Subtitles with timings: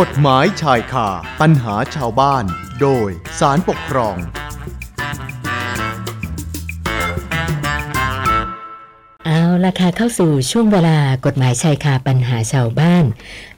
[0.00, 1.08] กฎหมายชายคา
[1.40, 2.44] ปัญหาชาวบ้าน
[2.80, 3.08] โดย
[3.38, 4.16] สารปกครอง
[9.26, 13.04] เอาละค่ะเข้าสู่ช่วงเวลากฎหมายชายคาปัญหาชาวบ้าน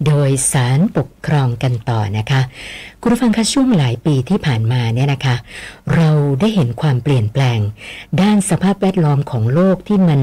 [0.06, 2.40] โดยสารปกครองกันต่อนะคะ
[3.00, 5.36] คุณผู้ฟังคะช่วงหลายปีที่ผ่านมาเนี่ยนะคะ
[5.94, 6.10] เรา
[6.40, 7.58] ได้เห็นความเปลี่ยนแปลง
[8.20, 10.20] ด้านสภาพแวดล้อมของโลกที่มัน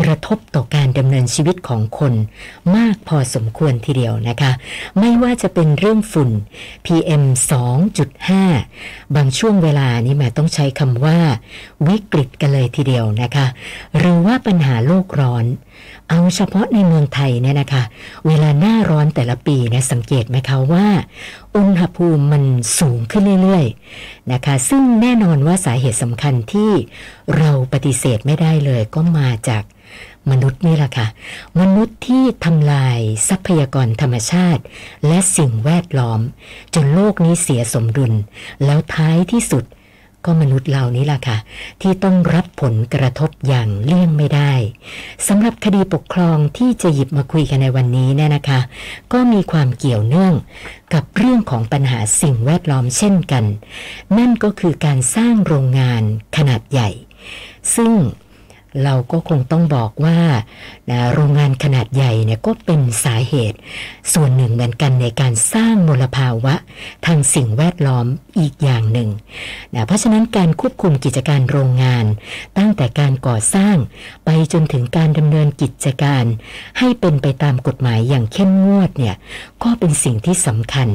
[0.00, 2.12] กระทบต่อการดำเนินชีวิตของคน
[2.76, 4.52] มากพอสมควรทีเดียวนะคะ
[4.98, 6.30] ไม่ว่าจะเป็นเรื่องฝุ่น
[6.86, 7.22] PM
[8.40, 11.18] 2.5 บางช่วงเวลานี่แม่ต้องใช้คำว่า
[11.88, 13.46] วิกฤตกันเลยทีเดียวนะคะ
[13.98, 15.44] หรือว่าปัญหาโลกร้อน
[16.10, 17.82] เอาเฉพาะในเมืองไทยเนี่ยนะคะ
[18.26, 20.86] เวลาหน้าร้อนแต่ละปีเนี่ยสังเกตไหมคะว่า
[21.56, 22.44] อุณหภูมิมัน
[22.80, 26.70] สูงขึ้นเรื่อยๆนะคะ ซึ่งแน่นอนว่าสาเหตุสำคัญที่
[27.38, 29.62] เราปฏิเสธไม่ได้เลยก็มาจาก
[30.30, 31.06] มนุษย์นี่แหละค่ะ
[31.60, 34.62] มนุษย์ที่ทำลายทรัพยากรธรรมชาติ
[35.06, 36.20] และสิ่งแวดล้อม
[36.74, 38.12] จนโลกนี้เสียสมดุล
[38.64, 39.64] แล้วท้ายที่สุด
[40.24, 41.36] ก็มนุษย์เหล่านี้ล่ะค่ะ
[41.80, 44.52] ที่ต้องรับผลกระทบอย่างเลี่ยงไม่ได้
[45.26, 48.60] สำหรับคดีปกครองที่จะหยิบมาคุยกันในวันนี้เนี่ยนะคะ
[49.12, 50.34] ก็มีความเกี่ยวเนื่อง
[50.94, 53.44] กับเรื่องของปัญหาสิ่งแวดล้อมเช่นกัน
[54.18, 56.02] นั่นก็คือการสร้างโรงงาน
[56.36, 56.90] ขนาดใหญ่
[57.76, 57.92] ซึ่ง
[58.82, 60.18] เราก็คงต้องบอกว่า
[60.90, 63.58] นะโรงงานขนาดใหญ่เนี่ยก็เป็นสาเหตุ
[64.12, 66.54] ส่วนหนึ่งเหมือนกันในการสร้างมลภาวะ
[67.06, 68.06] ทางสิ่งแวดล้อม
[68.38, 69.08] อีกอย่างหนึ่ง
[69.74, 72.04] นะเพราะฉะนั้นการควบคุมกิจการโรงงาน
[72.58, 73.76] ตั้งแต่การก่อสร้าง
[74.24, 76.24] ไปจนถึงการดำเนินกิจการ
[76.78, 79.16] ให้เป็นไปตามกฎหมายอย่างเข้มงวดเนี่ย
[79.62, 80.88] ก็เป็นสิ่งที่สำคัญ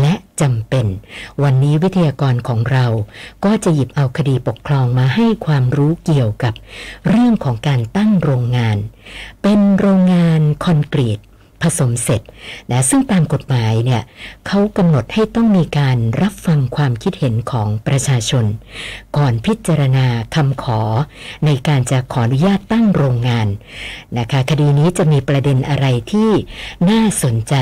[0.00, 0.86] และจำเป็น
[1.42, 2.86] วันนี้วิทยากรของเรา
[3.44, 6.54] ก็จะหยิบเอาคดีปกครองมาให้ความรู้เกี่ยวกับ
[7.16, 8.78] เรื่องของการตั้งโรงงาน
[9.42, 11.18] เป็นโรงงานคอนกรีต
[11.62, 12.22] ผสมเสร็จ
[12.70, 14.02] นะซึ่งตามกฎหมายเนี่ย
[14.46, 18.44] เขากำหนดให้ต้องมีการรับฟังความคิดเห็นของประชาชน
[19.16, 20.80] ก่อนพิจารณาคำขอ
[21.46, 23.48] ในการจะขออนุญาตตั้งโรงงาน
[24.18, 26.30] นะคะคดีนี้จะมีประเด็นอะไรที่
[26.90, 27.54] น่าสนใจ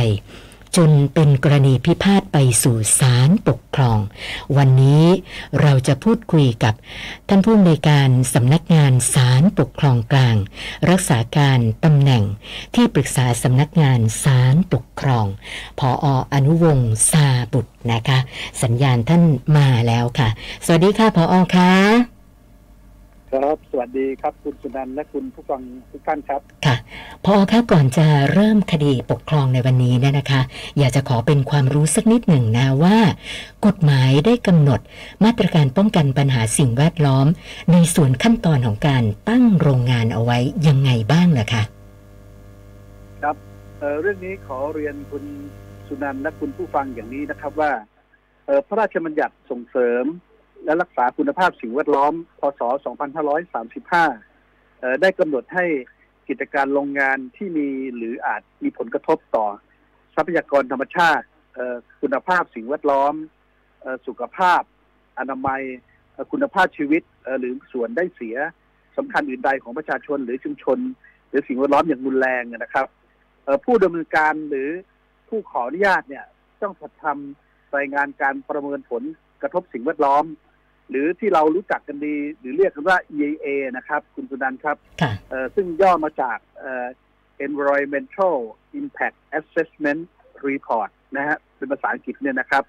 [0.76, 3.98] จนเป็นกรณีพิพาทไปสู่ศาลปกครอง
[4.56, 5.04] วันนี้
[5.60, 6.74] เราจะพูดคุยกับ
[7.28, 10.36] ท่านผู้อำนวยการสำนักงานศาลปกครองกลาง
[10.90, 12.22] รักษาการตำแหน่ง
[12.74, 15.26] ที่ปรึกษาสำนักงานศาลปกครอง
[15.78, 15.88] พอ
[16.32, 18.18] อนุวงศ์ซาบุตรนะคะ
[18.62, 19.22] สัญญาณท่าน
[19.56, 20.28] มาแล้วค่ะ
[20.66, 22.11] สวัสดีค่ะพออค่ะ
[23.32, 25.60] ครับสวัสดีครับคุณสุนันท์และคุณผู้ฟัง
[25.90, 26.76] ทุกท่านครับ ค่ะ
[27.26, 30.40] พอคะก่อนจะเริ่มคดีปกครองในวันนี้เนี่ยนะคะ
[30.78, 32.98] อยากจะขอเป็นความรู้สักนิดหนึ่งนะว่า
[33.66, 34.80] กฎหมายได้กำหนด
[35.24, 37.26] มาตรการป้องกันปัญหาสิ่งแวดล้อม
[37.72, 40.38] ในส่วนขั้นตอนของการตั้งโรงงานเอาไว้
[40.68, 41.62] ยังไงบ้างเหรอคะ
[43.22, 43.36] ครับ
[43.78, 45.24] เอ่อเรื่องนี้ขอเรียนคุณ
[45.86, 47.72] สุนันท์และคุณผู้ฟังอย่างนี้นะครับว่า
[48.46, 50.06] เอ่อพระราชบัญญัติส่งเสริม
[50.64, 52.60] และรักษาคุณภาพสิ่งแวดล้อม พศ
[54.20, 55.66] 2535 ได้กำหนดให้
[56.28, 59.46] กิจการโรงงานที่มีหรืออาจมีผลกระทบต่อ
[60.14, 61.26] ทรัพยากรธรรมชาติ
[62.02, 63.14] คุณภาพสิ่งแวดล้อม
[64.06, 64.62] สุขภาพ
[65.18, 65.62] อนามัย
[66.32, 67.02] คุณภาพชีวิต
[67.40, 68.36] หรือส่วนได้เสีย
[68.96, 70.78] สำคัญอื่นใดของประชาชนหรือชุมชน
[71.28, 72.86] หรือสิ่งแวดล้อมอย่างรุนแรงนะครับ
[73.64, 74.68] ผู้ดำเนินการหรือ
[75.28, 76.24] ผู้ขออนุญาตเนี่ย
[76.62, 79.02] ต้องจัดทำรายงานการประเมินผล
[79.42, 80.24] กระทบสิ่งแวดล้อม
[80.92, 86.86] หรือที่เรารู้จักกันดี หรือเรียกกันว่า EIA นะครับ คุณสุนันท์ครับค่ะเอ่อซึ่งย่อมาจากเอ่อ
[87.46, 88.36] Environmental
[88.80, 90.02] Impact Assessment
[90.48, 92.64] Report นะฮะเป็นภาษาอังกฤษเนี่ยนะครับ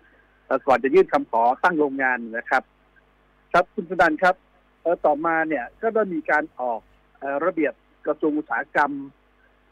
[0.46, 2.64] เอ่อก่อนจะยื่นคำขอตั้งโรงงานนะครับ
[3.54, 4.36] ครับคุณสุนันท์ครับ
[4.82, 6.80] เอ่อต่อมาเนี่ยก็ได้มีการออก
[7.20, 7.74] เอ่อระเบียบ
[8.06, 8.92] กระทรวงอุตสาหกรรม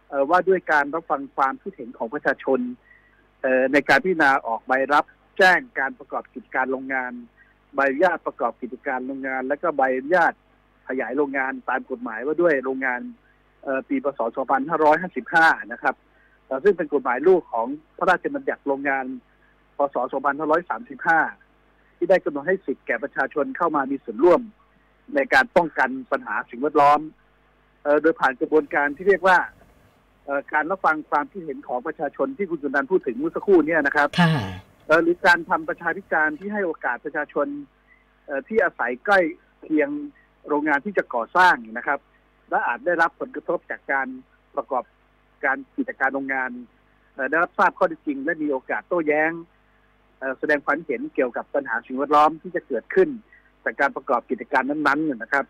[0.09, 2.59] เอ่อว่าด้วยการรับฟังความคิดเห็นของประชาชน
[3.41, 5.05] เอ่อในการพิจารณาออกใบรับ
[5.37, 7.13] แจ้งการประกอบกิจการโรงงาน
[7.75, 10.33] ใบอนุญาตประกอบกิจการโรงงาน และก็ใบอนุญาต
[10.89, 13.01] ขยายโรงงานตามกฎหมายว่าด้วยโรงงาน
[13.87, 14.19] ปีพศ
[14.95, 15.95] 2555 นะครับ
[16.63, 19.05] ซึ่งเป็นกฎหมายลูกของพระราชบัญญัติโรงงาน
[19.77, 19.95] พศ
[21.17, 24.41] 2535 ที่ได้กำหนดให้สิทธิ์แก่ประชาชนเข้ามามีส่วนร่วม
[25.15, 26.99] ในการป้องกันปัญหาสิ่งแวดล้อม
[28.01, 29.37] โดยผ่านกระบวนการที่เรียกว่า
[30.53, 34.33] การรับฟังความคิดเห็นของประชาชนที่คุณสุนันท์พูดถึงเมื่อสักครู่เนี่ยนะครับค่ะ
[35.03, 37.47] หรือการทำประชาพิจารณ์ที่ให้โอกาสประชาชน
[38.47, 39.19] ที่อาศัยใกล้
[39.63, 39.89] เคียง
[40.47, 41.99] โรงงานที่จะก่อสร้างนะครับ
[42.49, 44.07] และอาจได้รับผลกระทบจากการ
[44.55, 44.83] ประกอบ
[45.45, 46.51] การกิจการโรงงาน
[47.29, 49.31] ได้รับทราบข้อเท็จจริง และมีโอกาสโต้แย้ง
[50.39, 53.09] แสดงความเห็นเกี่ยวกับปัญหาสิ่งแวดล้อมที่จะเกิดขึ้น
[53.63, 55.45] จากการประกอบกิจการนั้นๆเนี่นะครับ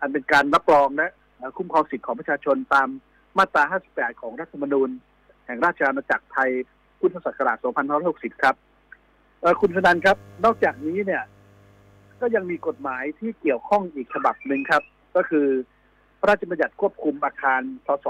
[0.00, 1.08] อันเป็นการรับรองและ
[1.56, 2.88] คุ้มครองสิทธิของประชาชนตาม
[3.38, 4.88] มาตรา 58 ของรัฐธรรมนูญ
[5.46, 6.50] แห่งราชอาณาจักรไทย
[7.00, 7.56] พุทธศักราช
[8.00, 8.56] 2560 ครับ
[9.60, 11.22] คุณสนันครับ นอกจากนี้เนี่ย
[12.20, 14.82] ก็ยังมีกฎหมายที่เกี่ยวข้องอีกฉบับหนึ่งครับ
[15.16, 15.46] ก็คือ
[16.18, 18.06] พระราชบัญญัติควบคุมอาคาร พศ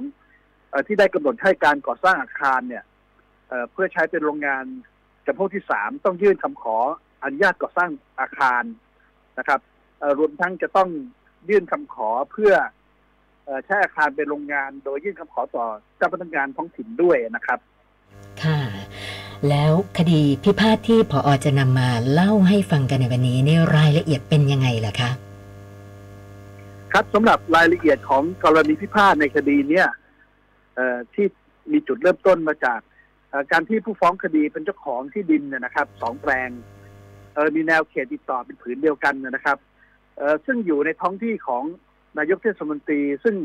[0.00, 2.84] 2522 ที่ได้กำหนดให้การก่อสร้างอาคารเนี่ย
[3.48, 4.64] เเพื่อใช้เป็นโรงงาน
[5.26, 6.76] จำพวกที่สามต้องยื่นคำขอ
[7.22, 7.90] อนุญาตก่อสร้าง
[8.20, 8.62] อาคาร
[9.38, 9.60] นะครับ
[10.18, 10.88] รวมทั้งจะต้อง
[11.48, 12.52] ยื่นคำขอเพื่อ
[13.64, 15.64] ใช้อาคารเป็นโรงงาน โดยยื่นคำขอต่อ
[15.96, 17.58] เจ้าพนักงานท้องถิ่นด้วยนะครับ
[19.48, 25.10] แล้วคดีพิพาทที่พออจะนำมาเล่าให้ฟังกันในวันนี้ในรายละเอียดเป็นยังไงล่ะคะ
[26.92, 29.86] ครับสำหรับรายละเอียดของกรณีพิพาทในคดีเนี้ย
[31.14, 31.26] ที่
[31.72, 32.80] มีจุดเริ่มต้นมาจาก
[33.52, 36.50] การที่ผู้ฟ้องคดีเป็นเจ้าของที่ดินเนยนะครับสองแปลง
[37.56, 39.58] มีแนวเขตติดต่อเป็นผืนเดียวกันนะครับ
[40.46, 41.64] ซึ่งอยู่ในท้องที่ของ
[42.18, 43.36] นายกเทศมนตรี ซึ่ง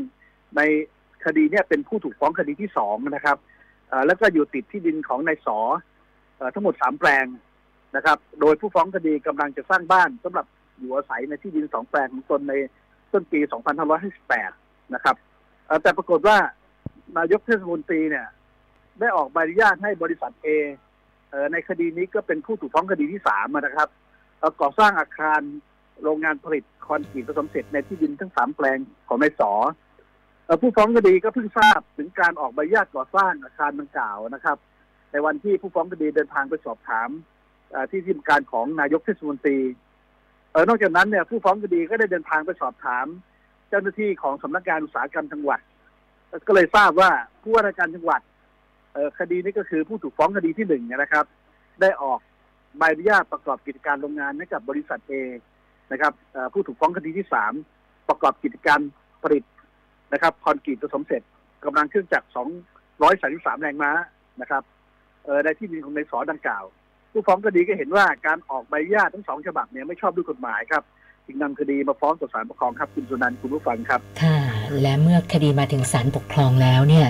[0.56, 0.60] ใน
[1.24, 3.36] คดีเนี้ยเป็นผู้ถูกฟ้องคดีที่สองนะครับ
[4.06, 5.58] แล้วก็อยู่ติดที่ดินของนายสอ
[6.40, 7.26] อทั้งหมดสามแปลง
[7.96, 10.46] นะครับ โดยผู้ฟ้องคดีกำลังจะสร้างบ้านสำหรับ
[10.78, 12.54] อยู่อาศัยในที่ดินสองแปลงของตนใน
[13.12, 13.40] ต้นปี
[14.16, 15.16] 2558 นะครับ
[15.82, 16.36] แต่ปรากฏว่า
[17.18, 18.26] นายกเทศมนตรีเนี่ย
[19.00, 20.48] ได้ออกใบอนุญาตให้บริษัทเอ
[21.52, 23.88] ในคดีนี้ก็เป็นผู้ถูกฟ้องคดีที่สามนะครับ
[24.60, 25.40] ก่อสร้างอาคาร
[26.02, 28.78] โรงงานผลิตคอนกรีตผสมเสร็จในที่ดินทั้งสามแปลง
[29.08, 29.52] ของนายสอ
[30.60, 34.58] ผู้ฟ้องคดีก็เพิ่งทราบถึงการออกใบอนุญาตก่อสร้างอาคารดังกล่าวนะครับ
[35.12, 37.08] ในวันที่ผู้ฟ้องคดีเดินทางไปสอบถาม
[37.90, 39.58] ที่ที่การของนายกเทศมนตรี
[40.68, 43.06] นอกจากนั้นเนี่ยผู้ฟ้องคดีก็ได้เดินทางไปสอบถาม
[43.68, 45.60] เจ้าหน้าที่ของสำนักงานอุตสาหกรรมจังหวัด
[46.46, 47.10] ก็เลยทราบว่า
[47.42, 48.20] ผู้ว่าราชการจังหวัด
[49.18, 51.24] คดีนี้ก็คือผู้ถูกฟ้องคดีที่หนึ่งนะครับ
[51.80, 52.20] ได้ออก
[52.78, 55.14] ใบอนุญาตประกอบกิจการโรงงานให้กับบริษัทเอ
[55.92, 56.12] นะครับ
[56.52, 57.52] ผู้ถูกฟ้องคดีที่สาม
[58.08, 58.80] ประกอบกิจการ
[59.22, 59.42] ผลิต
[60.12, 61.22] นะครับคอนกรีตผสมเสร็จ
[61.64, 62.26] กำลังเครื่องจักร
[62.94, 63.90] 233 แรงม้า
[64.40, 64.62] นะครับ
[65.24, 66.64] เอ่อในที่ดินของในสอดังกล่าว
[67.12, 70.82] ผู้ฟ้องคดีก็เห็นว่าการออกใบอนุญาตทั้งสองฉบับเนี่ยไม่ชอบด้วยกฎหมายครับ
[71.26, 74.38] จึงนำคดีมาฟ้องต่อศาลปกครองครับคุณสุนันท์คุณผู้ฟังครับ ค่ะ
[74.82, 77.06] และเมื่อคดีมาถึงศาลปกครองแล้วเนี่ย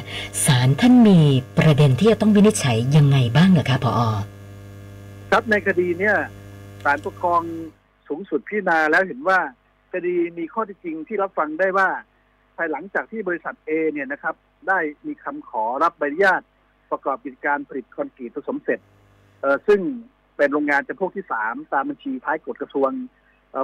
[0.46, 1.18] ศาลท่านมี
[1.58, 4.00] ประเด็นที่จะต้องวินิจฉัยยังไงบ้างเหรอคะพออ
[5.30, 6.16] ครับในคดีเนี่ย
[6.84, 7.42] ศาลปกครอง
[8.08, 9.38] สูงสุดพิจารณาแล้วเห็นว่า
[9.92, 11.88] คดีมีข้อเท็จจริงที่รับฟังได้ว่า
[12.56, 14.34] ภายหลังจากที่บริษัทเอเนี่ยนะครับ
[14.68, 16.42] ได้มีคำขอรับใบอนุญาต
[16.90, 18.80] ประกอบกิจการผลิตคอนกรีตผสมเสร็จ
[19.40, 19.80] เอ่อซึ่ง
[20.36, 22.90] เป็นโรงงานจำพวกที่สามตามบัญชีท้ายกฎกระทรวง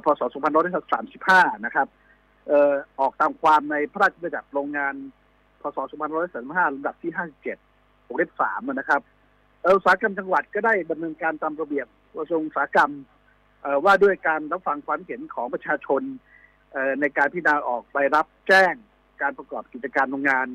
[0.05, 0.21] พศ
[0.93, 1.89] 2535 นะครับ
[2.47, 4.95] เอ่อออกตามความในพระราชบัญญัติโรงงาน
[5.61, 5.79] พศ
[6.31, 9.01] 2535ลำดับที่ 57วงเล็บ3นะครับ
[9.65, 11.87] อุตสาหกรรมจังหวัดก็ได้ดำเนินการตามระเบียบ
[12.17, 12.91] กระทรวงอุตสาหกรรม
[13.85, 16.03] ว่าด้วยการรับฟังความเห็นของประชาชน
[17.01, 18.75] ในการพิจารณาออกใบรับแจ้ง
[19.23, 20.47] การประกอบกิจการโรงงาน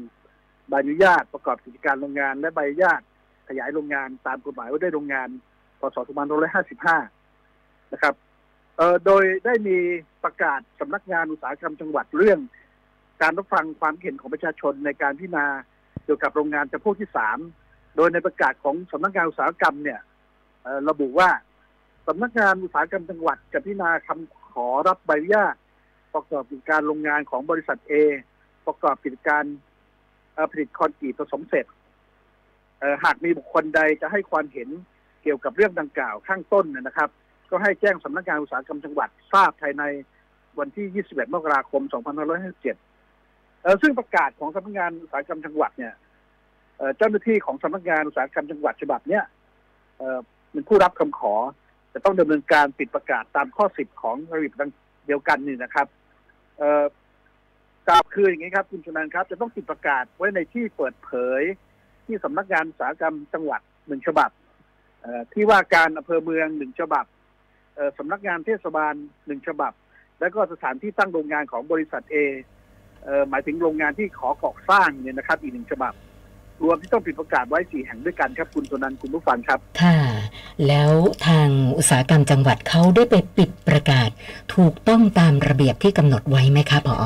[0.69, 3.01] ใบอนุญาตประกอบกิจการโรงงาน และใบอนุญาต
[3.47, 5.29] ขยายโรงงานตามกฎหมายว่าด้วยโรงงาน
[5.79, 5.97] พศ
[7.15, 8.15] 2555 นะครับ
[9.05, 9.77] โดยได้มี
[10.23, 12.39] ประกาศสำนักงานอุตสาหกรรมจังหวัดเรื่อง
[13.21, 15.45] การรับฟังความเห็นของประชาชนในการพิจารณา
[16.03, 17.37] เกี่ยวกับโรงงานจำพวกที่สาม
[17.95, 19.99] โดยในประกาศของสำนักงานอุตสาหกรรมเนี่ย
[20.89, 21.29] ระบุว่า
[22.07, 25.55] สำนักงานอุตสาหกรรมจังหวัดจะพิจารณาคำขอรับใบอนุญาต
[26.13, 27.93] ประกอบกิจการโรงงานของบริษัทเอ
[28.67, 29.43] ประกอบกิจการ
[30.51, 31.65] ผลิตคอนกรีตผสมเสร็จ
[33.03, 34.69] หากมีบุคคลใดจะให้ความเห็น
[35.23, 37.09] เกี่ยวกับเรื่องดังกล่าวข้างต้นเนยนะครับ
[37.49, 39.83] ก็ให้แจ้งสำนักงานอุตสาหกรรมจังหวัดทราบภายใน
[40.59, 41.81] วันที่ 21 มกราคม
[42.47, 42.63] 2557
[43.61, 45.93] เอ่อซึ่งประกาศของสำนักงานอุตสาหกรรมจังหวัดเนี่ย
[46.97, 49.23] เจ้าหน้าที่ของสำนักงานอุตสาหกรรมจังหวัดฉบับเนี้ย
[50.51, 51.35] เป็นผู้รับคำขอ
[51.93, 54.71] จะต้องดำเนินการปิดประกาศตามข้อ 10 ของระเบียบดัง
[55.07, 55.87] เดียวกันนี่นะครับ
[56.57, 56.85] เอ่อ
[57.87, 61.41] กล่าวคืออย่างนี้ครับ คุณชนันครับ จะต้องติดประกาศไว้ในที่เปิดเผย
[62.05, 64.29] ที่สำนักงานอุตสาหกรรมจังหวัดหนึ่งฉบับ
[65.33, 67.05] ที่ว่าการอำเภอเมืองหนึ่งฉบับ
[67.97, 68.93] สำนักงานเทศบาล
[69.27, 69.73] หนึ่งฉบับ
[70.19, 72.17] แล้วก็สถานที่ตั้งโรงงานของบริษัทเอ
[73.03, 75.93] เอหมายถึงโรงงานที่ขอก่อสร้างเนี่ยนะครับ อีกหนึ่งฉบับ
[76.63, 80.06] รวมที่ต้องปิดประกาศไว้สี่แห่งด้วยกันครับคุณสุนันคุณผู้ฟังครับ ค่ะ
[80.67, 80.91] แล้ว
[81.27, 84.09] ทางอุตสาหกรรมจังหวัดเขาได้ไปปิดประกาศ
[84.55, 87.05] ถูกต้องตามระเบียบที่กำหนดไว้ไหมคะพอ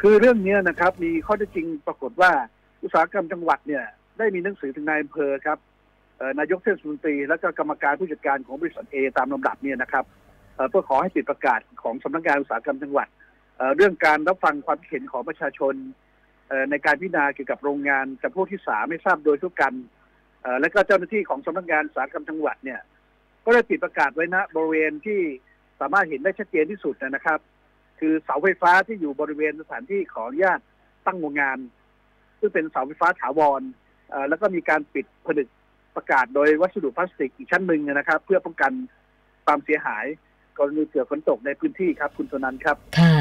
[0.00, 2.30] คือเรื่องนี้นะครับ มีข้อเท็จจริงปรากฏว่า
[2.82, 3.84] อุตสาหกรรมจังหวัดเนี่ย
[4.18, 5.58] ได้มีหนังสือถึงนายอำเภอครับ
[6.38, 10.04] นายกเทศมนตรี และก็กรรมการผู้จัดการของบริษัทเอตามลำดับเนี่ยนะครับ
[10.70, 13.08] เพื่อขอให้ติดประกาศของสำนักงานอุตสาหกรรมจังหวัด
[13.76, 15.74] เรื่องการรับฟังความเห็นของประชาชน
[16.70, 19.72] ในการพิจารณาเกี่ยวกับโรงงานจำพวกที่สามไม่ทราบโดยทั่วกัน
[20.60, 22.80] และก็เจ้าหน้าที่ของสำนักงานสาหกรรมจังหวัดเนี่ย
[23.44, 25.20] ก็ได้ติดประกาศไว้ณบริเวณที่
[25.80, 27.38] สามารถเห็นได้ชัดเจนที่สุดนะครับ
[28.00, 30.60] คือเสาไฟฟ้าที่อยู่บริเวณสถานที่ขออนุญาต
[31.06, 31.58] ตั้งโรงงาน
[32.40, 33.62] ซึ่งเป็นเสาไฟฟ้าถาวร
[34.10, 35.48] เอ่อแล้วก็มีการปิดผนึก
[35.96, 38.72] ประกาศโดยวัสดุพลาสติกอีกชั้นหนึ่งนะครับ เพื่อป้องกัน
[39.46, 40.04] ความเสียหาย
[40.58, 43.16] กรณีเกิดฝนตกในพื้นที่ครับคุณสนันครับ ค่ะ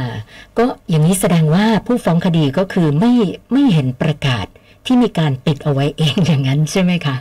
[0.58, 3.14] ก็อย่างนี้แสดงว่าผู้ฟ้องคดีก็คือไม่
[3.52, 4.48] ไม่เห็นประกาศ
[4.92, 7.16] ที่มีการปิดเอาไว้เองอย่างนั้นใช่ไหมคะ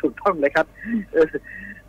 [0.00, 0.66] ถูกต้องเลยครับ
[1.12, 1.26] เออ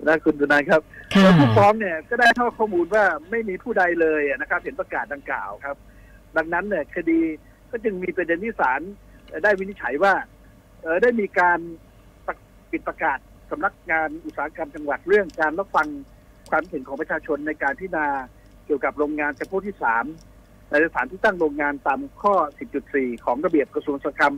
[0.08, 0.82] นะคุณสนันครับ
[1.16, 2.28] ค่ะแล้วผู้ฟ้องเนี่ยก็ได้
[2.58, 5.78] ข้อมูลว่าไม่มีผู้ใดเลยนะครับ เห็นประกาศดังกล่าวครับ
[6.38, 7.20] ดังนั้นเนี่ยคดี
[7.70, 8.82] ก็จึงมีประเด็นที่ศาล
[9.44, 10.14] ได้วินิจฉัยว่า
[10.82, 11.60] เอ่อได้มีการ
[12.72, 13.18] ปิดประกาศ
[13.50, 15.88] สำนักงานอุตสาหกรรมจังหวัดเรื่องการรับฟัง
[16.50, 18.08] ความเห็นของประชาชนในการพิจารณา
[18.66, 20.06] เกี่ยวกับโรงงานจำพวกที่สาม
[20.70, 22.36] ในสถานที่ตั้งโรงงานตามข้อ
[22.80, 24.30] 10.4 ของระเบียบกระทรวงอุตสา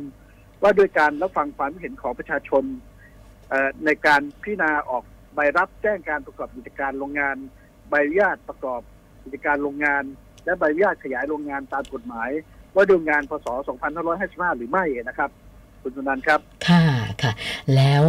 [0.61, 2.63] ว่าด้วยการรับฟังความเห็นของประชาชน
[3.85, 5.03] ในการพิจารณาออก
[5.35, 7.35] ใบรับแจ้งการประกอบกิจการโรงงาน
[7.89, 8.81] ใบอนุญาตประกอบ
[9.23, 10.03] กิจการโรงงาน
[10.45, 12.29] และใบอนุญาตขยายโรงงานตามกฎหมาย
[12.75, 13.47] ว่าด้วยงานพศ
[14.03, 15.29] 2555 หรือไม่นะครับ
[15.81, 16.85] คุณสุนันท์ครับ ค่ะ
[17.21, 17.31] ค่ะ
[17.75, 18.03] แล้ว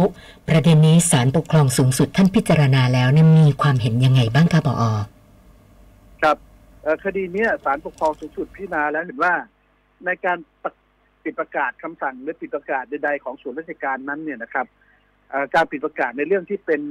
[0.49, 4.93] ประเด็นนี้ศาลปกครองสูงสุดท่านพิจารณาแล้วเนี่ยมีความเห็นยังไงบ้างคะบออ
[7.03, 9.33] คดีนี้ยศาลปกครองสูงสุดพิจารณาแล้วเห็นว่า
[10.05, 10.37] ในการ
[11.23, 14.65] ปิดประกาศคำสั่งหรือปิดประกาศใดๆของส่วนราชการนั้นเนี่ยนะครับ
[15.55, 16.81] การปิดประกาศในเรื่องที่เป็น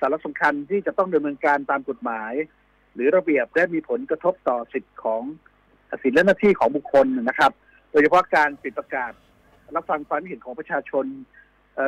[0.00, 2.32] สาระสำคัญที่จะต้องดำเนินการตามกฎหมาย
[2.94, 5.22] หรือระเบียบและมีผลกระทบต่อสิทธิของ
[6.02, 7.52] สิทธิและหน้าที่ของบุคคลนะครับ
[7.90, 9.12] โดยเฉพาะการปิดประกาศ
[9.74, 11.04] รับฟังความเห็นของประชาชน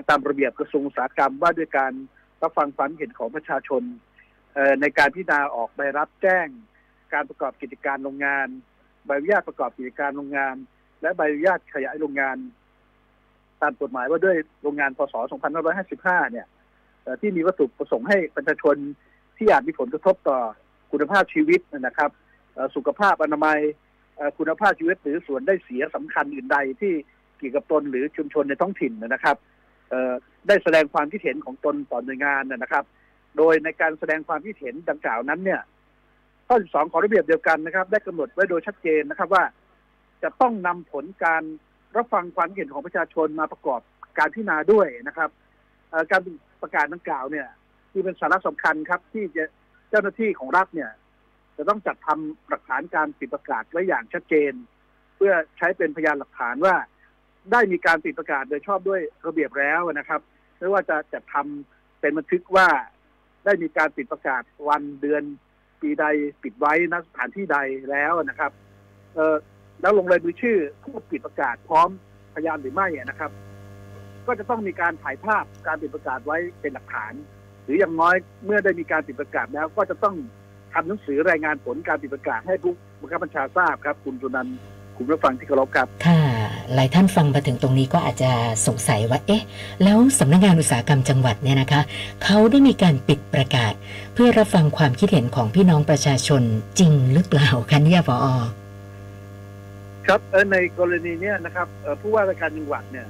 [0.09, 1.93] ตามระเบียบกระทรวงอุตสาหกรรมว่าด้วยการ
[2.43, 3.83] รับฟังความเห็นของประชาชน
[4.81, 6.47] ในการพิจารณาออกใบรับแจ้ง
[7.12, 8.49] การประกอบกิจการโรงงาน
[9.07, 10.55] ใบอนุญาตประกอบกิจการโรงงาน
[11.03, 12.37] และใบอนุญาตขยายโรงงาน
[13.62, 15.15] ตามกฎหมายว่าด้วยโรงงานพศ
[15.75, 16.47] 2555 เนี่ย
[17.21, 18.77] ที่มีวัตถุประสงค์ให้ประชาชน
[19.38, 20.38] ที่อาจมีผลกระทบต่อ
[20.93, 22.11] คุณภาพชีวิตนะครับ
[22.77, 23.59] สุขภาพอนามัย
[24.38, 26.93] คุณภาพชีวิตหรือส่วนได้เสียสำคัญอื่นใดที่
[27.38, 29.37] เกี่ยวกับตนหรือชุมชนในท้องถิ่นนะครับ
[30.47, 32.85] ได้แสดงความคิดเห็นของตนต่อหน่วยงานนะครับ
[33.37, 35.61] โดยในการแสดงความคิดเห็นดังกล่าวนั้นเนี่ย
[36.49, 39.45] ข้อ 12 ของระเบียบเดียวกันนะครับ ได้กำหนดไว้โดยชัดเจนนะครับว่า
[40.23, 41.43] จะต้องนำผลการ
[41.97, 43.81] รับฟังความเห็นของประชาชนมาประกอบ
[44.19, 45.31] การพิจารณาด้วยนะครับ
[46.11, 46.21] การ
[46.62, 47.47] ประกาศดังกล่าวเนี่ย
[47.93, 49.45] ที่เป็นสาระสำคัญครับ ที่จะ
[49.90, 50.90] เจ้าหน้าที่ของรัฐเนี่ย
[51.57, 54.52] จะต้องจัดทำหลักฐานการปิดประกาศไว้อย่างชัดเจน
[55.17, 56.75] เพื่อใช้เป็นพยานหลักฐานว่า
[57.52, 60.21] ได้มีการปิดประกาศโดยชอบด้วยระเบียบแล้วนะครับ
[60.59, 62.69] ไม่ว่าจะจัดทำเป็นบันทึกว่า
[63.45, 65.23] ได้มีการปิดประกาศวันเดือน
[65.82, 66.04] ปีใด
[66.42, 67.58] ปิดไว้ณสถานที่ใด
[67.90, 68.52] แล้วนะครับ
[69.14, 69.37] เออ
[69.80, 71.88] แล้วลงรายมือชื่อผู้ปิดประกาศพร้อม
[72.35, 73.30] พยานหรือไม่นะครับ
[74.26, 77.12] ก็จะต้องมีการถ่ายภาพการปิดประกาศไว้เป็นหลักฐาน
[77.64, 80.16] หรืออย่างน้อยเมื่อได้มีการปิดประกาศแล้ว ก็จะต้อง
[80.73, 84.49] ทำหนังสือรายงานผลการปิดประกาศให้ผู้บังคับบัญชาทราบครับ คุณสุนัน
[84.97, 86.27] คุณผู้ฟังที่เคารพครับค่ะ
[86.75, 88.31] หลายท่านฟังมาถึงตรงนี้ก็อาจจะ
[88.67, 89.43] สงสัยว่า เอ๊ะ
[89.83, 91.81] แล้วสำนักงานอุตสาหกรรมจังหวัดเนี่ยนะคะ
[92.25, 93.73] เขาได้มีการปิดประกาศ
[94.14, 96.43] เพื่อรับฟังความคิดเห็นของพี่น้องประชาชน
[96.78, 98.26] จริงหรือเปล่าคะเนี่ยปออ
[100.07, 100.21] ครับ
[100.52, 101.69] ในกรณีเนี้ยนะครับ
[102.00, 103.07] ผู้ว่าราชการจังหวัดเนี่ย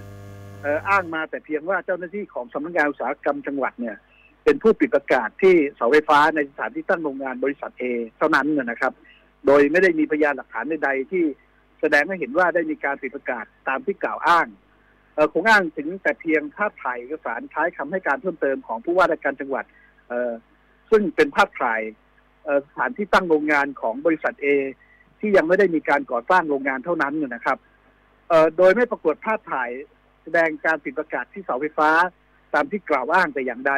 [0.64, 3.97] อ,อ้างมาแต่เพียงว่าเจ้าหน้าที่ของสำนักงานอุตสาหกรรมจังหวัดเนี่ย
[4.45, 7.85] เป็นผู้ปิดประกาศที่เสาไฟฟ้าในสถานที่ตั้งโรงงานบริษัทเอ
[8.18, 8.92] เท่านั้นนะครับ
[9.47, 11.25] โดยไม่ได้มีพยานหลักฐานใดๆที่
[11.80, 14.47] แสดงให้เห็นว่าได้มีการปิดประกาศตามที่กล่าวอ้าง
[15.14, 19.64] เออคงอ้างถึงแต่เพียงภาพถ่ายเอกสารใช้คำให้การเพิ่มเติมของผู้ว่าราชการจังหวัด
[20.08, 20.32] เออ
[20.90, 21.80] ซึ่งเป็นภาพถ่าย
[22.44, 24.47] เอ่อสถานที่ตั้งโรงงานของบริษัทเอ
[25.20, 27.58] ที่ยังไม่ได้มีการก่อสร้างโรงงานเท่านั้นนี่นะครับ
[28.28, 29.70] เอ่อโดยไม่ปรากฏภาพถ่าย
[30.23, 31.90] แสดงการปิดประกาศที่เสาไฟฟ้า
[32.54, 33.73] ตามที่กล่าวอ้างแต่อย่างใด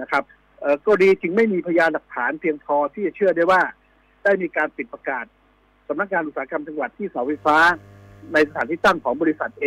[0.00, 0.24] นะครับ
[0.60, 3.62] เอ่อก็ดีจึงไม่มีพยานหลักฐานเพียงพอที่จะเชื่อได้ว่า
[4.24, 5.24] ได้มีการปิดประกาศ
[5.88, 7.56] สำนักงานอุตสาหกรรมจังหวัดที่เสาไฟฟ้า
[8.32, 9.66] ในสถานที่ตั้งของบริษัทเอ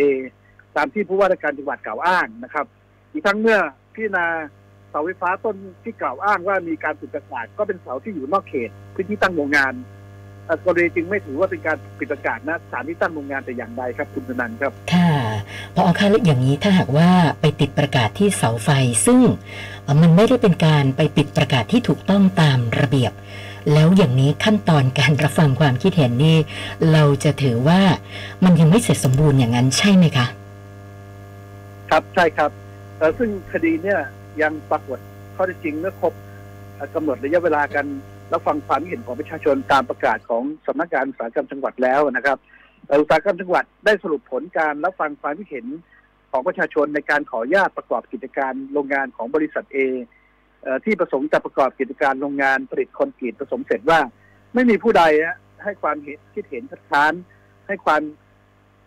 [0.76, 2.66] ตามที่ผู้ว่าราชการจังหวัดกล่าวอ้างนะครับ
[3.12, 3.58] อีกทั้งเมื่อ
[3.94, 4.26] พิจารณา
[4.90, 9.74] เสาไฟฟ้าต้นที่กล่าวอ้างว่ามีการปิดประกาศก็เป็นเสาที่อยู่นอกเขตพื้นที่ตั้งโรงงาน
[10.64, 15.10] กรณีจึงไม่ถือว่าเป็นการปิดประกาศณสถานที่ตั้งโรงงานแต่อย่างใดครับคุณธนันท์ครับ ค่ะ
[15.74, 17.10] พอคะแล้วอย่างนี้ถ้าหากว่า
[17.40, 18.68] ไปติดประกาศที่เสาไฟ
[19.06, 19.20] ซึ่ง
[20.02, 23.12] มันไม่ได้เป็นการไปปิดประกาศที่ถูกต้องตามระเบียบ
[23.72, 26.36] แล้วอย่างนี้ขั้นตอนการรับฟังความคิดเห็นนี่
[26.92, 27.80] เราจะถือว่า
[28.44, 30.26] มันยังไม่เสร็จสมบูรณ์อย่างนั้นใช่ไหมคะ
[31.90, 32.50] ครับใช่ครับ
[33.18, 34.00] ซึ่งคดีเนี่ย
[34.42, 34.98] ยังปรากฏ
[35.36, 36.12] ข้อเท็จจริงเมื่อครบ
[36.76, 37.86] เอ่อกำหนดระยะเวลากัน
[38.32, 42.38] รับฟังความเห็นของประชาชนตามประกาศของสำนักงานอุตสาหกรรมจังหวัดแล้วนะครับ
[43.00, 45.66] อุตสาหกรรมจังหวัดได้สรุปผลการรับฟังความคิดเห็น
[46.30, 49.78] ของประชาชนในการขออนุญาตประกอบกิจการโรงงานของบริษัทเอ
[50.84, 54.00] ที่ประสงค์จะประกอบกิจการโรงงานผลิตคอนกรีตผสมเสร็จว่า
[54.54, 55.02] ไม่มีผู้ใด
[55.64, 57.12] ให้ความเห็นคิดเห็นคัดค้าน
[57.66, 58.02] ให้ความ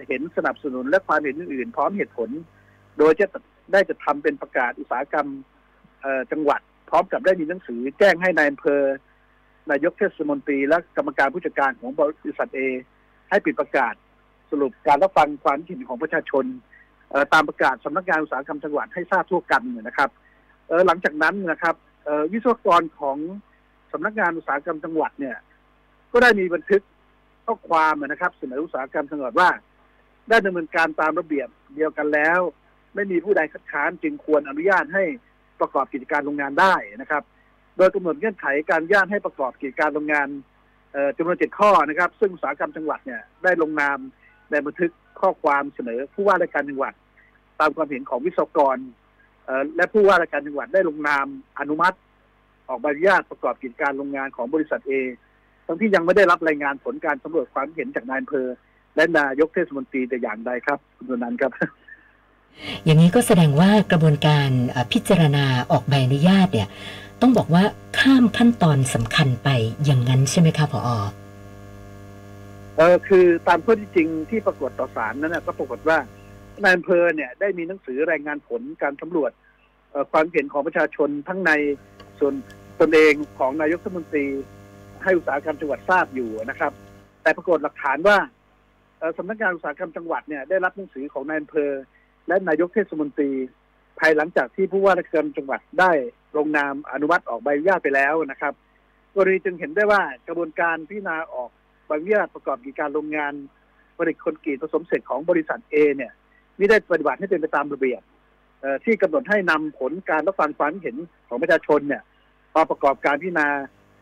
[0.07, 2.29] เห็นสนับสนุนและความเห็นอื่นๆ พร้อมเหตุผล
[2.97, 3.25] โดยจะ
[3.71, 5.27] ได้จะทำเป็นประกาศอุตสาหกรรม
[6.31, 8.81] จังหวัด พร้อมกับได้มีหนังสือ แจ้งให้นายอำเภอ
[9.71, 12.61] นายกเทศมนตรีและกรรมการผู้จัดการของบริษัทเอ
[13.29, 13.93] ให้ปิดประกาศ
[14.51, 16.45] สรุปการรับฟังความคิดเห็นของประชาชน
[17.33, 20.09] ตามประกาศสำนักงานอุตสาหกรรมจังหวัดให้ทราบทั่วกันนะครับ
[20.87, 21.75] หลังจากนั้นนะครับ
[22.33, 23.17] วิศวกรของ
[23.91, 25.37] สำนักงานอุตสาหกรรมจังหวัดเนี่ย
[26.11, 26.81] ก็ได้มีบันทึก
[27.45, 29.49] ข้อความนะครับเสนออุตสาหกรรมจังหวัดว่า
[30.29, 32.39] ได้ดำเนินการตามระเบียบเดียวกันแล้ว
[32.95, 35.03] ไม่มีผู้ใดคัดค้านจึงควรอนุญาตให้
[35.59, 37.23] ประกอบกิจการโรงงานได้นะครับ
[37.77, 40.27] โดยกำหนดเงื่อนไขการอนุญาตให้ประกอบกิจการโรงงาน
[41.17, 43.97] จำนวนเจ็ดข้อนะครับ ซึ่งอุตสาหกรรมจังหวัดเนี่ยได้ลงนาม
[44.51, 46.93] ในบันทึกข้อความเสนอผู้ว่าราชการจังหวัด
[47.59, 48.77] ตามความเห็นของวิศวกร
[49.75, 51.25] และผู้ว่าราชการจังหวัดได้ลงนาม
[51.59, 51.97] อนุมัติ
[52.67, 54.93] ออกใบอนุญาตประกอบกิจการโรงงานของบริษัทเอ
[55.65, 58.47] ทั้งที่ยังไม่ได้รับรายงานผลการสำรวจความเห็นจากนายอำเภอ
[58.95, 61.51] และนายกเทศมนตรีแต่อย่างใดครับคุณสุนันท์ครับ
[62.85, 66.67] อย่างนี้ก็แสดงว่ากระบวนการเอ่อพิจารณาออกใบอนุญาตเนี่ย
[67.21, 67.63] ต้องบอกว่า
[67.99, 69.49] ข้ามขั้นตอนสำคัญไป
[69.85, 70.89] อย่างนั้นใช่ไหมคะผอ
[72.77, 75.97] เออคือตามข้อที่จริงที่ปรากฏต่อศาลนั้นนะก็ปรากฏว่า
[76.61, 79.31] นายอำเภอเนี่ยได้มีหนังสือรายงานผลการสำรวจ
[80.11, 81.51] ความเห็นของประชาชนทั้งใน
[82.19, 82.33] ส่วน
[82.81, 84.25] ตนเองของนายกรัฐมนตรี
[85.03, 86.71] ให้อุตสาหกรรมจังหวัดทราบอยู่นะครับ
[87.21, 88.17] แต่ปรากฏหลักฐานว่า
[89.17, 91.71] สำนักงานอุตสาหกรรมจังหวัดเนี่ยได้รับหนังสือของนายอำเภอ
[92.27, 93.31] และนายกเทศมนตรี
[93.99, 95.91] ภายหลังจากที่ผู้ว่าราชการจังหวัดได้
[96.37, 98.53] ลงนามอนุมัติออกใบอนุญาตไปแล้วนะครับ
[99.13, 101.49] กรณีจึงเห็นได้ว่ากระบวนการพิจารณาออก
[101.87, 103.33] ใบอนุญาตประกอบกิจการโรงงาน
[103.97, 106.11] ผลิตคอนกรีตผสมเสร็จของบริษัทเอเนี่ย
[106.57, 108.01] ไม่ได้ปฏิบัติให้เป็นไปตามระเบียบ
[108.61, 110.95] เอ่อที่กำหนดให้นำผลการรับฟังความเห็น
[111.27, 112.01] ของประชาชนเนี่ย
[112.55, 113.47] มาประกอบการพิจารณา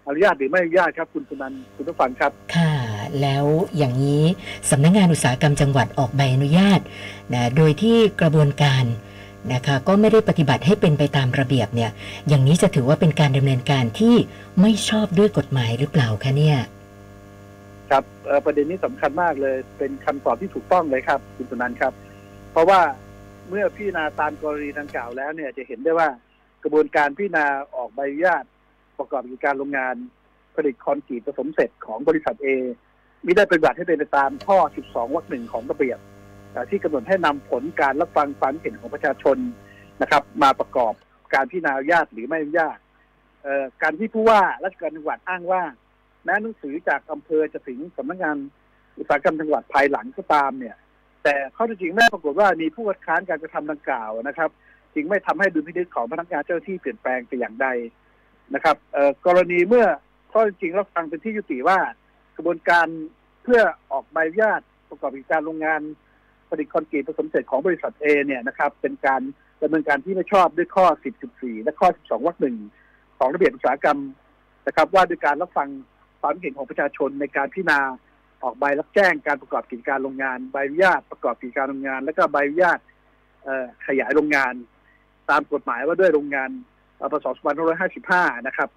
[0.07, 2.73] อนุญาตหรือไม่อนุญาตครับคุณสุนันท์คุณผู้ฟังครับ ค่ะ
[3.21, 3.45] แล้ว
[3.77, 4.23] อย่างนี้
[4.71, 6.79] สำนักงานอุตสาหกรรมจังหวัดออกใบอนุญาต
[7.33, 8.83] นะโดยที่กระบวนการ
[9.53, 11.91] นะคะก็ไม่ได้ปฏิบัติให้เป็นไปตามระเบียบเนี่ย
[12.27, 14.15] อย่างนี้จะถือว่าเป็นการดำเนินการที่
[14.61, 16.57] ไม่ชอบด้วยกฎหมายหรือเปล่าคะเนี่ย
[17.89, 21.93] ครับเอ่อประเด็นนี้สำคัญมากเลยเป็นคำตอบที่ถูกต้องเลยครับ คุณสุนันท์ครับ
[22.51, 22.81] เพราะว่า
[23.49, 26.09] เมื่อพิจารณาตามกรณีดังกล่าวแล้วเนี่ยจะเห็นได้ว่า
[26.63, 28.43] กระบวนการพิจารณาออกใบอนุญาต
[28.97, 29.95] ประกอบกิจการโรงงาน
[30.55, 32.47] ผลิตคอนกรีตผสมเสร็จของบริษัทเอ
[33.25, 35.99] มิได้ปฏิบัติให้เป็นไปตามข้อ 12 วรรคหนึ่งของระเบียบ
[36.69, 39.37] ที่กำหนดให้นำผลการรับฟังความเห็นของประชาชน
[40.01, 40.93] นะครับ มาประกอบ
[41.33, 42.77] การพิจารณาอนุญาตหรือไม่อนุญาต
[43.81, 45.63] การที่ผู้ว่าราชการจังหวัดอ้างว่า
[46.23, 48.37] แม้หนังสือจากอำเภอจะถึงสำนักงาน
[48.97, 50.75] อุตสาหกรรมจังหวัดภายหลังก็ตามเนี่ย
[51.23, 54.49] แต่ข้อท็จจริงแม่ปรากฏว่ามีผู้คัดค้านการกระทำดังกล่าวนะครับ
[54.93, 57.67] จึงไม่ทำให้ดุลพินิจของพนักงานเจ้าที่เปลี่ยนแปลงไปอย่างใด
[58.55, 58.75] นะครับ
[59.25, 59.85] กรณีเมื่อ
[60.31, 61.79] ข้อจริงรับฟังเป็นที่ยุติว่า
[62.35, 62.87] กระบวนการ
[63.43, 65.81] เพื่อออกใบอนุญาตประกอบกิจการโรงงาน
[66.49, 69.21] ผลิตคอนกรีตผสมเสร็จของบริษัทเอเนี่ยนะครับ เป็นการ
[69.61, 70.85] ดำเนินการที่ไม่ชอบด้วยข้อ
[71.25, 72.55] 10.4 และข้อ 12 วรรคหนึ่ง
[73.17, 73.99] ของระเบียบอุตสาหกรรม
[74.67, 75.69] นะครับ ว่าด้วยการรับฟัง
[76.21, 77.79] ความเห็นของประชาชนในการพิจารณา
[78.43, 82.79] ออกใบรับแจ้งการประกอบกิจการโรงงาน ใบอนุญาตประกอบกิจการโรงงาน และก็ใบอนุญาต
[83.87, 84.53] ขยายโรงงาน
[85.29, 86.49] ตามกฎหมายว่าด้วยโรงงาน
[86.97, 87.25] เอ่อพศ
[87.87, 88.69] 2555 นะครับ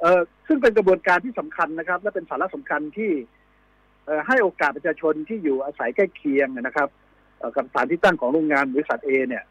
[0.00, 3.12] เซึ่งเป็นกระบวนการที่สำคัญนะครับ และเป็นสาระสำคัญที่
[4.26, 6.88] ให้โอกาสประชาชนที่อยู่อาศัยใกล้เคียงนะครับ
[7.56, 9.44] กับสถานที่ตั้งของโรงงานบริษัทเอเนี่ย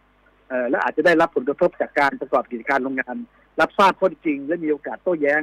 [0.70, 3.16] และอาจจะได้รับผลกระทบจากการประกอบกิจการโรงงาน
[3.60, 5.42] รับทราบข้อจริง และมีโอกาสโต้แย้ง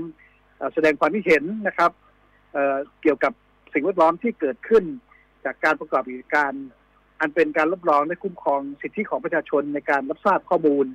[0.75, 1.91] แสดงความคิดเห็นนะครับ
[3.03, 3.33] เกี่ยวกับ
[3.73, 4.85] สิ่งแวดล้อมที่เกิดขึ้น
[5.45, 6.53] จากการประกอบกิจการ
[7.21, 10.87] อันเป็นการรับรองและคุ้มครองสิทธิของประชาชนในการรับทราบข้อมูล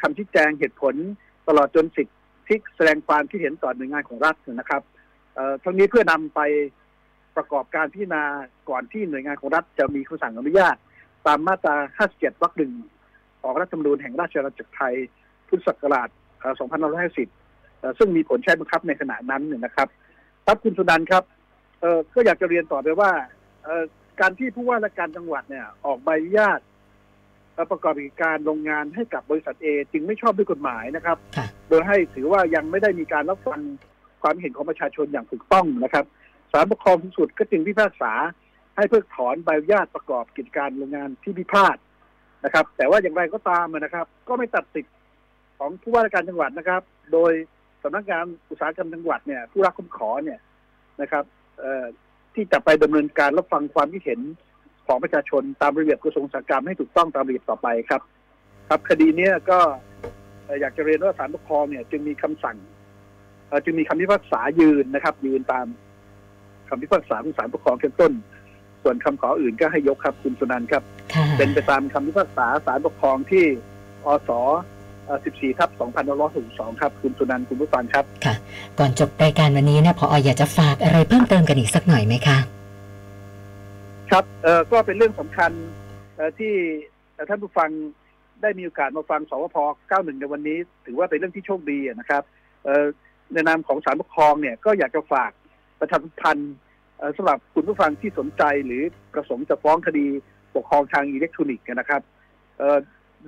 [0.00, 0.94] คำชี้แจงเหตุผล
[1.48, 4.82] ตลอดจนสิทธิแสดงความคิดเห็นต่อหน่วยงานของรัฐนะครับ
[5.64, 6.40] ทั้งนี้เพื่อนำไป
[7.36, 8.24] ประกอบการพิจารณา
[8.68, 10.76] ก่อนที่หน่วยงานของรัฐจะมีคำสั่งอนุญาต
[11.26, 11.76] ตามมาตรา
[12.08, 12.72] 57 วรรคหนึ่ง
[13.42, 14.94] ของรัฐธรรมนูญแห่งราชอาณาจักรไทย
[15.48, 16.08] พุทธศักราช
[17.22, 19.88] 2550 ซึ่งมีผลใช้บังคับในขณะนั้นนนะครับ
[20.46, 21.22] ครับคุณสุนันท์ครับ
[21.80, 23.10] เอ่อก็อยากจะเรียนต่อไปว่า
[23.64, 23.82] เอ่อ
[24.20, 26.60] การที่ผู้ว่าราชการจังหวัดเนี่ย ออกใบอนุญาต
[27.54, 33.60] เอ่อประกอบกิจการโรงงานให้กับบริษัทเอจึงไม่ชอบด้วยกฎหมายนะครับค่ะโดยให้ถือว่ายังไม่ได้มีการรับฟัง
[34.22, 36.04] ความเห็นของประชาชนอย่างถูกต้องนะครับ
[36.52, 38.12] ศาลปกครองสูงสุดก็จึงพิพากษา
[38.76, 41.76] ให้เพิกถอนใบอนุญาตประกอบกิจการโรงงานที่พิพาท
[42.44, 44.94] นะครับ แต่ว่าอย่างไรก็ตามนะครับ ก็ไม่ตัดสิทธิ์
[45.58, 47.32] ของผู้ว่าราชการจังหวัดนะครับ โดย
[47.82, 50.40] สำนักงานอุตสาหกรรมจังหวัดเนี่ย ผู้รับคำขอเนี่ย
[51.00, 51.37] นะครับเอ่อ
[52.34, 54.20] ที่จะไปดำเนินการรับฟังความคิดเห็น
[54.86, 58.02] ของประชาชนตามระเบียบกระทรวงอุตสาหกรรมให้ถูกต้องตามระเบียบต่อไปครับ
[58.68, 59.58] ครับคดีเนี้ยก็
[60.44, 62.56] เอ่ออยากจะเรียนว่าศาลปกครองเนี่ย จึงมีคำสั่ง
[63.48, 65.66] เอ่อจึงมีคำพิพากษายืนนะครับ ยืนตาม
[66.68, 68.12] คำพิพากษาของศาลปกครองชั้นต้น
[68.82, 70.82] ส่วนคำขออื่นก็ให้ยกครับคุณสุนันท์ครับ
[71.14, 73.44] ค่ะเป็นไปตามคำพิพากษาศาลปกครองที่
[74.06, 74.38] อสเอ่อ
[75.16, 75.70] 14ทับ
[76.26, 78.34] 2562ครับ คุณสุนันท์คุณผู้ฟังครับ ค่ะ
[78.78, 82.38] ก่อนจบรายการวันนี้นะพอออยากจะฝากอะไรเพิ่มเติมกันอีกสักหน่อยไหมคะ
[84.10, 85.50] ครับเอ่อก็เป็นเรื่องสำคัญ
[86.16, 86.52] เอ่อที่
[87.14, 87.70] เอ่อท่านผู้ฟัง
[88.42, 89.56] ได้มีโอกาสมาฟังสวพ
[89.90, 92.22] 91 ในวันนี้ ถือว่าเป็นเรื่องที่โชคดีนะครับ
[92.64, 92.84] เอ่อ
[93.32, 95.30] ในนามของศาลปกครองเนี่ยก็อยากจะฝาก
[95.80, 96.54] ประชาสัมพันธ์
[96.96, 98.82] เอ่อสำหรับคุณผู้ฟังที่สนใจหรือ
[99.14, 100.06] ประสงค์จะฟ้องคดี
[100.54, 102.02] ปกครองทางอิเล็กทรอนิกส์นะครับ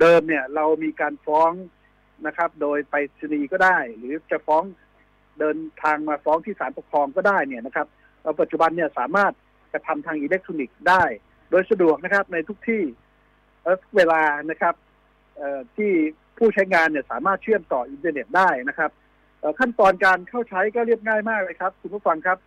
[0.00, 1.52] เดิมเนี่ย เรามีการฟ้อง
[2.26, 4.62] นะครับ โดยไปรษณีย์ก็ได้ หรือจะฟ้อง
[5.38, 7.86] เดินทางมาฟ้องที่ศาลปกครองก็ได้เนี่ยนะครับ
[8.20, 9.32] เอ่อปัจจุบันเนี่ยสามารถ
[9.72, 11.04] กระทำทางอิเล็กทรอนิกส์ได้
[11.50, 12.82] โดยสะดวกนะครับในทุกที่
[13.62, 14.74] เอ่อเวลานะครับ
[15.76, 15.92] ที่
[16.38, 18.90] ผู้ใช้งานเนี่ยสามารถเชื่อมต่ออินเทอร์เน็ตได้นะครับ
[19.58, 22.38] ขั้นตอนการเข้าใช้ก็เรียบง่ายมากเลยครับคุณผู้ฟังครับ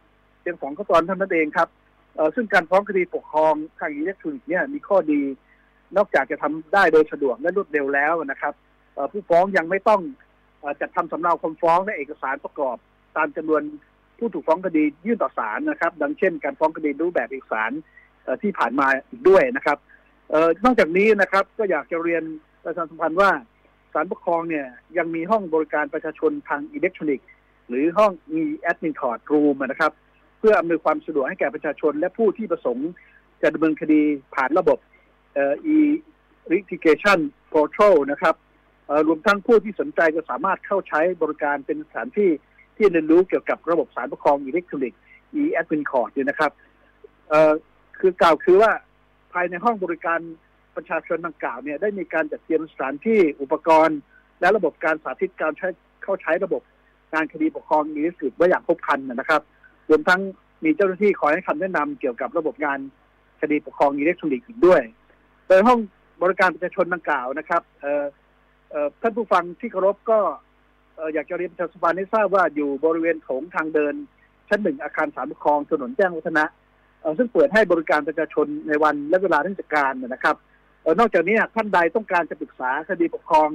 [0.42, 1.70] เพียงสองขั้นตอนเท่านั้นเองครับ
[2.36, 5.22] ซึ่งการฟ้องคดีปกครองทางอิเล็กทรอนิกส์เนี่ยมีข้อดี
[5.98, 8.54] นอกจากจะทำได้โดยสะดวกและรวดเร็วแล้วนะครับ
[9.12, 10.02] ผู้ฟ้องยังไม่ต้อง
[10.82, 12.78] จัดทำสำเนาคำฟ้องและเอกสารประกอบ
[13.18, 13.62] ตามจำนวน
[14.18, 17.72] ผู้ถูกฟ้องคดียื่นต่อศาลนะครับ ดังเช่น การฟ้องคดีรูปแบบเอกสาร
[18.42, 19.78] ที่ผ่านมาอีกด้วยนะครับ
[20.66, 22.24] นอกจากนี้นะครับก็อยากจะเรียน
[22.66, 23.32] ประชาสัมพันธ์ว่า
[23.94, 24.66] ศาลปกครองเนี่ย
[24.98, 27.28] ยังมีห้องบริการประชาชนทางอิเล็กทรอนิกส์
[27.68, 29.92] หรือห้องมีแอดมินคอร์ดรูมนะครับ
[30.40, 32.90] เพื่ออำนวยความสะดวกให้แก่ประชาชน และผู้ที่ประสงค์
[33.42, 34.02] จะดำเนินคดี
[34.36, 34.78] ผ่านระบบ
[35.34, 35.78] เอ่อ e
[36.52, 37.20] litigation
[37.54, 38.36] portal นะครับ
[39.08, 42.30] รวมทั้งผู้ที่สนใจจะสามารถเข้าใช้บริการเป็นสถานที่
[42.78, 45.00] ที่เรียนรู้เกี่ยวกับระบบสารปกครองอิเล็กทรอนิกส์
[45.42, 46.52] e-admin court เนี่ยนะครับ
[47.30, 47.54] เอ่อ
[48.00, 48.72] คือกล่าวคือว่า
[49.34, 50.20] ภายในห้องบริการ
[50.76, 54.00] ประชาชนดังกล่าวเนี่ยได้มีการจัดเตรียมสถานที่อุปกรณ์
[54.40, 55.68] และระบบการสาธิตการใช้
[56.04, 56.62] เข้าใช้ระบบ
[57.14, 59.42] การคดีปกครองอิเล็กทรอนิกส์ไว้อย่างครบครันนะครับ
[59.90, 60.22] รวมทั้ง
[60.64, 62.80] มีเจ้าหน้าที่คอยให้คำแนะนำเกี่ยวกับระบบงาน
[63.42, 64.82] คดีปกครองอิเล็กทรอนิกส์อีกด้วย
[65.48, 65.80] โดยห้อง
[66.24, 68.06] บริการประชาชนดังกล่าวนะครับเอ่อ
[68.74, 70.20] ออท่านผู้ฟังที่เคารพก็
[71.14, 73.96] อยากจะเรียนประชาสัมพันธ์ให้ทราบว่าอยู่บริเวณโถงทางเดิน
[74.50, 76.46] ชั้นหนึ่งอาคารสามปกครองถนนแจ้งวัฒนะ
[77.18, 80.36] ซึ่งเปิดให้บริการประชาชนในวันและเวลาราชการนะครับ
[80.84, 83.50] ออนอกจากนี้ท่านใดต้องการจะปรึกษาคดีปกครอง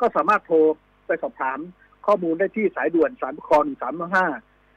[0.00, 0.58] ก็สามารถโทร
[1.06, 1.58] ไปสอบถาม
[2.06, 4.26] ข้อมูลได้ที่สายด่วนสามปกครองสามห้า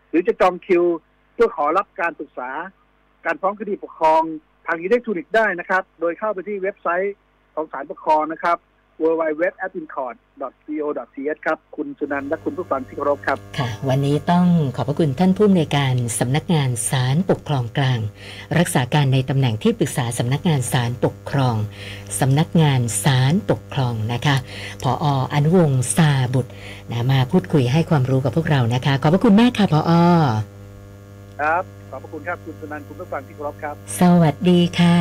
[0.09, 0.83] หรือจะจองคิว
[1.33, 2.49] เพื่อขอรับการปรึกษา
[3.25, 4.21] การฟ้องคดีปกครอง
[4.67, 7.15] ทางอิเล็กทรอนิกส์ได้นะครับ โดยเข้าไปที่เว็บไซต์
[7.55, 8.57] ของศาลปกครองนะครับ
[9.01, 10.15] w w w a d i n c o r t
[10.65, 10.85] c o
[11.35, 14.45] th ครับ คุณสุนันท์และคุณผู้ฟังที่เคารพครับ ค่ะ วันนี้ต้อง
[14.75, 17.99] ขอบพระคุณท่านผู้อำนวยการสำนักงานศาลปกครองกลาง
[18.57, 21.55] รักษาการในตำแหน่งที่ปรึกษาสำนักงานศาลปกครอง
[22.19, 24.35] สำนักงานศาลปกครองนะคะ
[24.83, 26.51] ผออนุวงศ์ซาบุตร
[26.91, 29.91] นะมาพูดคุยให้ความรู้กับพวกเรานะคะ ขอบพระคุณมากค่ะผอ
[31.41, 34.97] ครับ ขอบพระคุณครับคุณสุนันท์คุณผู้ฟังที่เคารพครับ สวัสดีค่ะ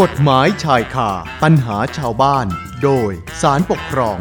[0.00, 1.10] กฎหมายชายคา
[1.42, 2.46] ปัญหาชาวบ้าน
[2.82, 3.10] โดย
[3.42, 4.18] สารปกครอง